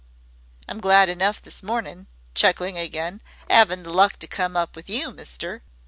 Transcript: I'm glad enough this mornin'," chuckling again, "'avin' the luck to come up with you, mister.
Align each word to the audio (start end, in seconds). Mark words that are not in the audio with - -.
I'm 0.67 0.79
glad 0.79 1.09
enough 1.09 1.43
this 1.43 1.61
mornin'," 1.61 2.07
chuckling 2.33 2.75
again, 2.75 3.21
"'avin' 3.51 3.83
the 3.83 3.93
luck 3.93 4.17
to 4.17 4.27
come 4.27 4.57
up 4.57 4.75
with 4.75 4.89
you, 4.89 5.11
mister. 5.11 5.61